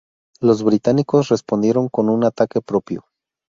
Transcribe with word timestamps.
Los 0.39 0.63
británicos 0.63 1.29
respondieron 1.29 1.87
con 1.87 2.09
un 2.09 2.23
ataque 2.25 2.59
propio. 2.59 3.05